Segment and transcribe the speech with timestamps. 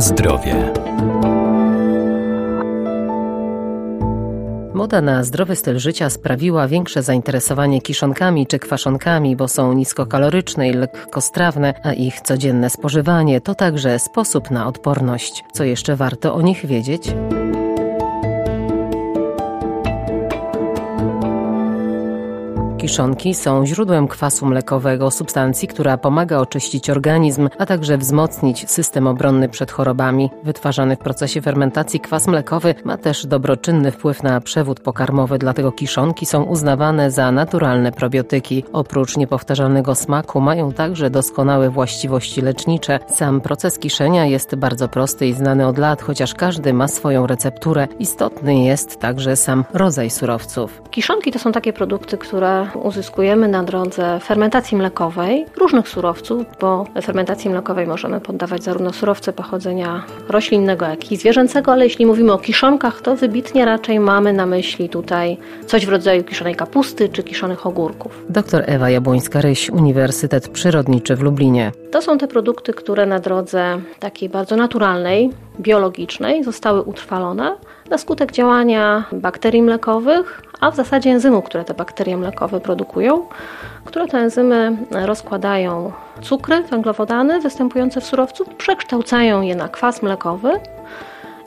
[0.00, 0.72] Zdrowie.
[4.74, 10.72] Moda na zdrowy styl życia sprawiła większe zainteresowanie kiszonkami czy kwaszonkami, bo są niskokaloryczne i
[10.72, 15.44] lekkostrawne, a ich codzienne spożywanie to także sposób na odporność.
[15.52, 17.14] Co jeszcze warto o nich wiedzieć?
[22.88, 29.48] Kiszonki są źródłem kwasu mlekowego, substancji, która pomaga oczyścić organizm, a także wzmocnić system obronny
[29.48, 30.30] przed chorobami.
[30.44, 36.26] Wytwarzany w procesie fermentacji kwas mlekowy ma też dobroczynny wpływ na przewód pokarmowy, dlatego kiszonki
[36.26, 38.64] są uznawane za naturalne probiotyki.
[38.72, 42.98] Oprócz niepowtarzalnego smaku mają także doskonałe właściwości lecznicze.
[43.08, 47.88] Sam proces kiszenia jest bardzo prosty i znany od lat, chociaż każdy ma swoją recepturę.
[47.98, 50.82] Istotny jest także sam rodzaj surowców.
[50.90, 57.50] Kiszonki to są takie produkty, które uzyskujemy na drodze fermentacji mlekowej różnych surowców, bo fermentacji
[57.50, 63.00] mlekowej możemy poddawać zarówno surowce pochodzenia roślinnego, jak i zwierzęcego, ale jeśli mówimy o kiszonkach,
[63.00, 65.36] to wybitnie raczej mamy na myśli tutaj
[65.66, 68.24] coś w rodzaju kiszonej kapusty czy kiszonych ogórków.
[68.28, 71.72] Dr Ewa Jabłońska-Ryś, Uniwersytet Przyrodniczy w Lublinie.
[71.90, 77.56] To są te produkty, które na drodze takiej bardzo naturalnej, biologicznej zostały utrwalone
[77.90, 83.26] na skutek działania bakterii mlekowych, a w zasadzie enzymów, które te bakterie mlekowe produkują,
[83.84, 90.50] które te enzymy rozkładają cukry, węglowodany występujące w surowcu, przekształcają je na kwas mlekowy.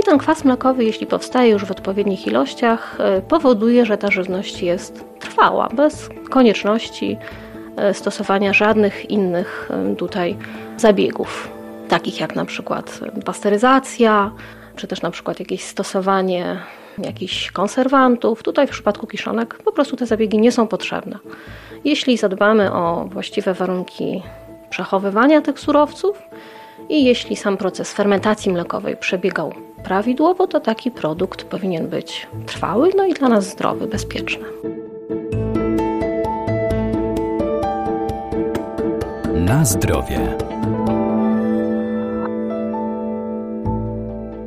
[0.00, 2.98] I ten kwas mlekowy, jeśli powstaje już w odpowiednich ilościach,
[3.28, 7.18] powoduje, że ta żywność jest trwała, bez konieczności
[7.92, 10.36] stosowania żadnych innych e, tutaj
[10.76, 11.48] zabiegów,
[11.88, 14.30] takich jak na przykład pasteryzacja,
[14.76, 16.58] czy też na przykład jakieś stosowanie
[16.98, 18.42] jakichś konserwantów.
[18.42, 21.18] Tutaj w przypadku kiszonek po prostu te zabiegi nie są potrzebne.
[21.84, 24.22] Jeśli zadbamy o właściwe warunki
[24.70, 26.22] przechowywania tych surowców
[26.88, 29.52] i jeśli sam proces fermentacji mlekowej przebiegał
[29.84, 34.44] prawidłowo, to taki produkt powinien być trwały, no i dla nas zdrowy, bezpieczny.
[39.44, 40.36] Na zdrowie.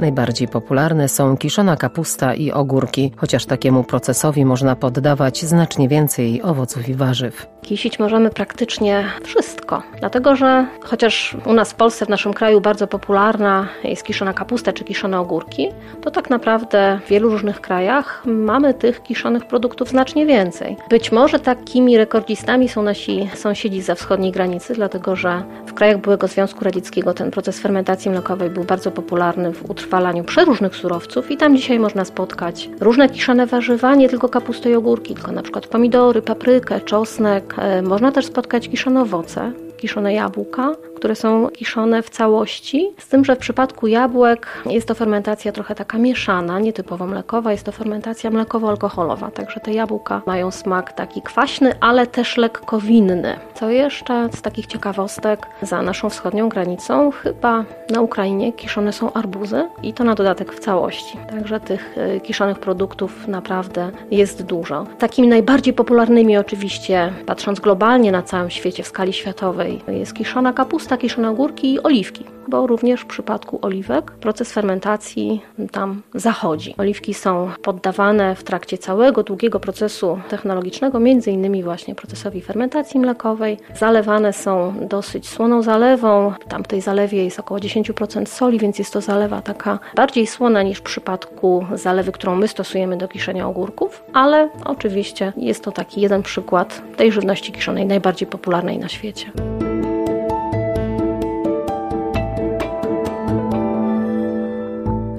[0.00, 6.88] Najbardziej popularne są kiszona kapusta i ogórki, chociaż takiemu procesowi można poddawać znacznie więcej owoców
[6.88, 7.46] i warzyw.
[7.62, 12.86] Kisić możemy praktycznie wszystko, dlatego że chociaż u nas w Polsce, w naszym kraju bardzo
[12.86, 15.68] popularna jest kiszona kapusta czy kiszone ogórki,
[16.02, 20.76] to tak naprawdę w wielu różnych krajach mamy tych kiszonych produktów znacznie więcej.
[20.90, 26.28] Być może takimi rekordzistami są nasi sąsiedzi za wschodniej granicy, dlatego że w krajach byłego
[26.28, 31.56] Związku Radzieckiego ten proces fermentacji mlekowej był bardzo popularny w utrwalaniu przeróżnych surowców i tam
[31.56, 36.22] dzisiaj można spotkać różne kiszone warzywa, nie tylko kapustę i ogórki, tylko na przykład pomidory,
[36.22, 37.54] paprykę, czosnek.
[37.58, 43.24] E, można też spotkać kiszone owoce, kiszone jabłka, które są kiszone w całości, z tym,
[43.24, 48.30] że w przypadku jabłek jest to fermentacja trochę taka mieszana, nietypowo mlekowa, jest to fermentacja
[48.30, 53.38] mlekowo-alkoholowa, także te jabłka mają smak taki kwaśny, ale też lekko winny.
[53.54, 59.68] Co jeszcze z takich ciekawostek, za naszą wschodnią granicą chyba na Ukrainie kiszone są arbuzy
[59.82, 61.18] i to na dodatek w całości.
[61.30, 64.86] Także tych y, kiszonych produktów naprawdę jest dużo.
[64.98, 70.96] Takimi najbardziej popularnymi oczywiście, patrząc globalnie na całym świecie, w skali światowej, jest kiszona kapusta,
[70.96, 75.42] kiszone ogórki i oliwki, bo również w przypadku oliwek proces fermentacji
[75.72, 76.74] tam zachodzi.
[76.78, 83.58] Oliwki są poddawane w trakcie całego długiego procesu technologicznego, między innymi właśnie procesowi fermentacji mlekowej.
[83.74, 86.32] Zalewane są dosyć słoną zalewą.
[86.48, 90.62] Tam w tej zalewie jest około 10% soli, więc jest to zalewa taka bardziej słona
[90.62, 96.00] niż w przypadku zalewy, którą my stosujemy do kiszenia ogórków, ale oczywiście jest to taki
[96.00, 99.32] jeden przykład tej żywności kiszonej najbardziej popularnej na świecie.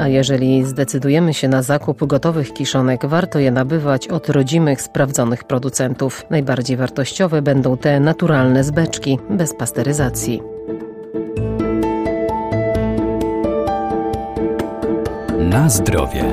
[0.00, 6.26] A jeżeli zdecydujemy się na zakup gotowych kiszonek, warto je nabywać od rodzimych, sprawdzonych producentów.
[6.30, 10.42] Najbardziej wartościowe będą te naturalne z beczki, bez pasteryzacji.
[15.38, 16.24] Na zdrowie.